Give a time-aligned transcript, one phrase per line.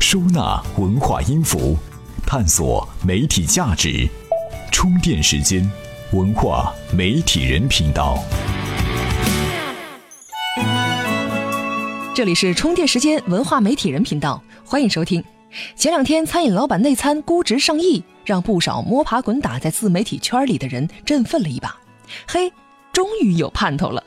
[0.00, 1.76] 收纳文化音符，
[2.24, 4.08] 探索媒体价值。
[4.70, 5.68] 充电时间，
[6.12, 8.16] 文化媒体人频道。
[12.14, 15.22] 这里是充电时间文化媒体人频道，欢迎收听。
[15.74, 21.76] 前两天，餐饮老板内参估值上亿，让不少摸爬滚打在自媒体圈里的人振奋了一把。
[22.26, 22.50] 嘿，
[22.92, 24.02] 终于有盼头了。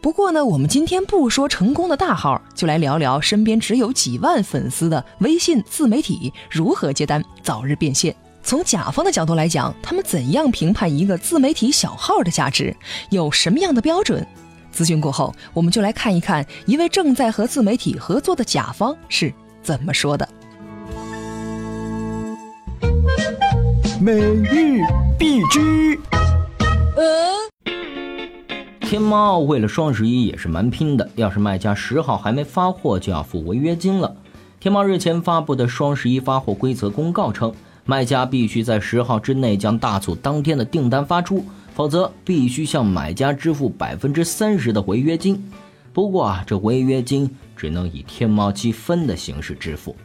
[0.00, 8.14] 不过呢，我们今天不说成功的大号，就来聊聊身边只有几万粉丝的微信自媒体如何接单，早日变现。
[8.42, 12.76] 从甲方的角度来讲，他们怎样评判一个自媒体小号的价值，
[13.10, 14.26] 有什么样的标准？
[14.74, 20.28] 咨询过后，我们就来看一看一位正在和自媒体合作的甲方是怎么说的。
[24.00, 24.80] 每日
[25.18, 25.98] 必知。
[28.94, 34.14] 天猫为了双十一也是蛮拼的，要是卖家十号还没发货，就要付违约金了。
[34.60, 37.52] 天猫日前发布的双十一发货规则公告称，
[37.84, 45.44] 卖家必须在十号之内将大促当天的订单发出，否则必须向买家支付百分之三十的违约金。
[45.92, 49.96] 不过啊，这违约金只能以天猫积分的形式支付。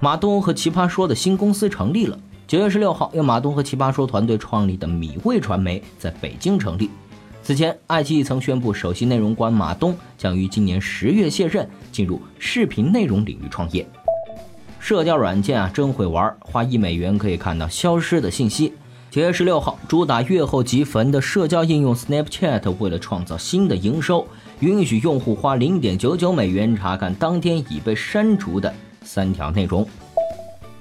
[0.00, 2.18] 马东和奇葩说的新公司成立了。
[2.48, 6.90] 九月十六号，由马东和奇葩说团队创立的米味传媒在北京成立。
[7.50, 13.84] 此前，爱奇艺曾宣布，首席内容官马东将于今年十月卸任，进入视频内容领域创业。
[14.78, 18.72] 社交软件啊，真会玩，花一美元可以看到消失的信息。
[19.10, 24.24] 九月十六号，主打阅后即焚的社交应用 Snapchat 为了创造新的营收，
[24.60, 29.84] 允许用户花零点九九美元查看当天已被删除的三条内容。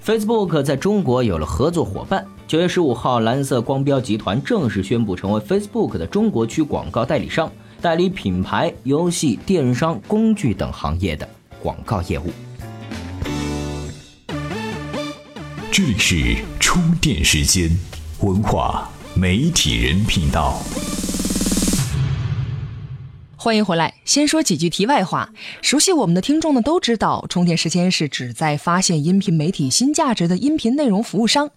[0.03, 2.25] Facebook 在中国有了合作伙伴。
[2.47, 11.27] 九月十五号，蓝色光标集团正式宣布成为 Facebook 的中国区广告代理商，代理品牌、游戏、电商、工具等行业的
[11.61, 12.31] 广告业务。
[15.71, 17.69] 这里是充电时间，
[18.21, 20.59] 文化媒体人频道。
[23.41, 23.93] 欢迎回来。
[24.03, 25.29] 先说几句题外话，
[25.61, 31.49] 熟悉我们的听众呢都知道，充电时间是旨在发现音频媒体新价值的音频内容服务商。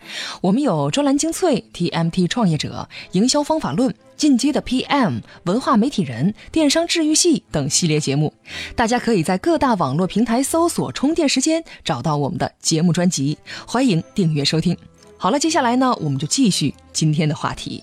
[0.43, 8.33] 我们有专栏精粹、TMT 创业者、营销方法论、进阶的 PM、文化媒体人、电商治愈系等系列节目。
[8.77, 14.77] 大家可以在各大网络平台搜索“充电时间”，找到我们的节目专辑，欢迎订阅收听。
[15.17, 17.83] 好了，接下来呢，我们就继续今天的话题。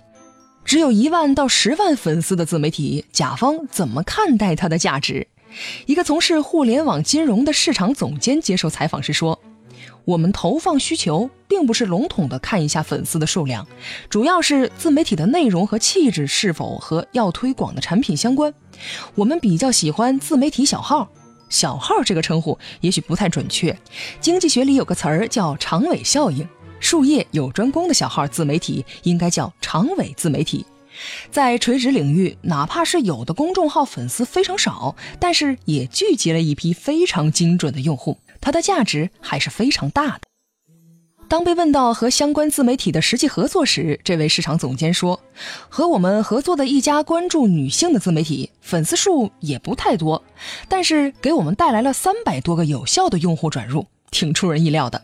[0.69, 5.25] 只有一万到十万粉丝的自媒体，甲方怎么看待它的价值？
[5.87, 9.39] 一个从事互联网金融的市场总监接受采访时说
[10.05, 13.67] ：“我们投放需求并不是笼统的看一下粉丝的数量，
[14.11, 18.53] 主要是自媒体的内容和气质是否和要推广的产品相关。
[19.15, 21.09] 我们比较喜欢自媒体小号，
[21.49, 23.75] 小号这个称呼也许不太准确，
[24.21, 26.47] 经济学里有个词儿叫长尾效应。”
[26.79, 30.65] 术业有专攻的小号自媒体应该叫长尾自媒体，
[31.31, 40.21] 在垂直领域，哪怕是有的公众号粉丝非常少，但是也聚集了一批非常精准的用户，它的价值还是非常大的。
[41.27, 45.21] 当被问到和相关自媒体的实际合作时，这位市场总监说
[45.69, 50.23] ：“和我们合作的一家关注女性的自媒体，粉丝数也不太多，
[50.67, 54.99] 但是给我们带来了三百多个有效的用户转入，挺出人意料的。”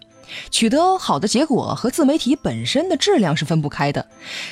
[0.51, 4.07] 取得好的结果和自媒体本身的质量是分不开的。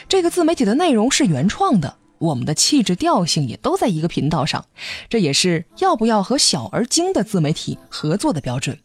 [0.08, 4.66] 这个自媒体的内容是原创的，我们的气质调性也都在一个频道上，
[5.10, 8.78] 这也是要不要和小而精的自媒体合作的标准。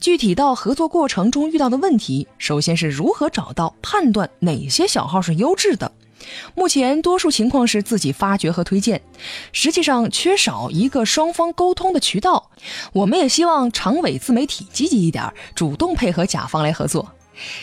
[0.00, 5.90] 具体到合作过程中遇到的问题，首先是如何找到判断哪些小号是优质的。
[6.54, 9.00] 目前多数情况是自己发掘和推荐，
[9.52, 12.50] 实际上缺少一个双方沟通的渠道。
[12.92, 17.12] 我们也希望长尾自媒体积极一点，主动配合甲方来合作。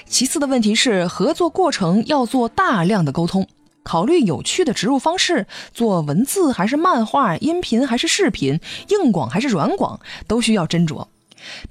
[0.05, 3.47] 其次的问题是，合作过程要做大量的沟通，
[3.81, 8.59] 考虑有趣的植入方式，做文字还是漫画，音频还是视频，
[8.89, 11.07] 硬广还是软广，都需要斟酌。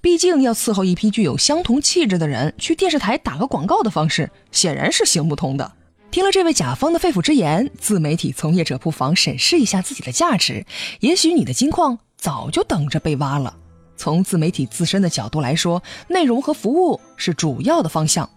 [0.01, 5.73] 毕竟要伺候一批具有相同气质的人去电视台打个广告的方式，显然是行不通的。
[6.13, 10.67] 听了这位甲方的肺腑之言，自媒体从业者不妨审视一下自己的价值，
[11.01, 13.57] 也许你的金矿早就等着被挖了。
[13.97, 18.29] 从自媒体自身的角度来说，内容和服务是主要的方向。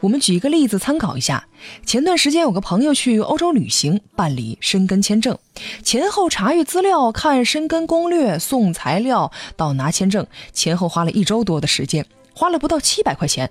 [0.00, 1.46] 我们举一个例子参考一下：
[1.84, 5.38] 前段时间有个朋友去欧洲旅行，办理申根签证，
[5.82, 13.50] 前后查阅资料、看申根攻略、送材料到拿签证，前后花了一周多的时间，花了不到七百块钱。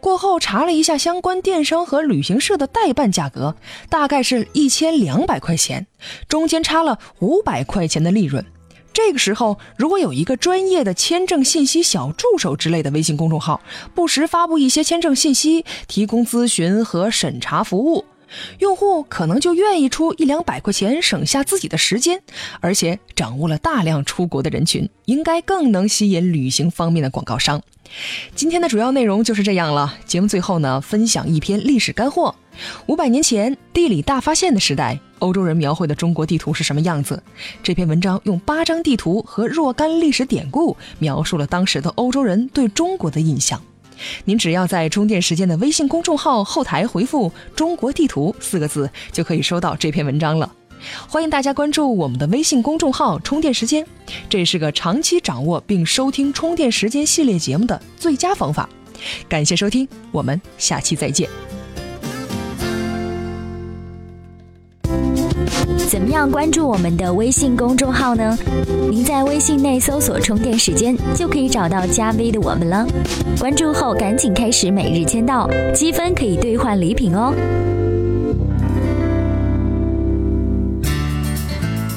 [0.00, 3.56] 过后查了一下相关电商和旅行社的代办价格，
[3.88, 5.86] 大概是一千两百块钱，
[6.28, 8.44] 中间差了五百块钱的利润，
[8.92, 13.60] 这个时候，如果有一个专业的签证信息小助手之类的微信公众号，
[13.94, 18.04] 不时发布一些签证信息，提供咨询和审查服务。
[18.58, 22.22] 用户可能就愿意出一两百块钱，省下自己的时间，
[22.60, 27.62] 而且掌握了大量出国的人群，应该更能吸引旅行方面的广告商。
[28.34, 29.94] 今天的主要内容就是这样了。
[30.04, 32.34] 节目最后呢，分享一篇历史干货：
[32.86, 37.22] 五百年前地理大发现的时代，欧洲人描绘的中国地图是什么样子？
[37.62, 43.60] 这篇文章用八张地图和若干历史典故，描述了当时的欧洲人对中国的印象。
[44.26, 50.52] 您只要在充电时间的微信公众号后台回复“中国地图”四个字，就可以收到这篇文章了。
[51.08, 53.86] 欢迎大家关注我们的微信公众号“充电时间”，
[54.28, 58.68] 这是个长期掌握并收听充电时间系列节目的最佳方法。
[59.28, 61.28] 感谢收听，我们下期再见。
[65.88, 68.36] 怎么样关注我们的微信公众号呢？
[68.90, 72.84] 您在微信内搜索“充电时间”，就可以找到加 V 的我们了。
[73.38, 77.32] 关注后赶紧开始每日签到，积分可以兑换礼品哦。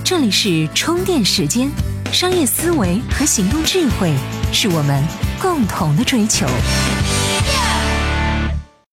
[0.10, 1.70] 这里是充电时间，
[2.12, 4.12] 商业思维和行动智慧
[4.52, 5.04] 是我们
[5.40, 6.48] 共同的追求。